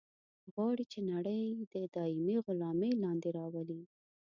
[0.53, 1.43] غواړي چې نړۍ
[1.73, 3.81] د دایمي غلامي لاندې راولي.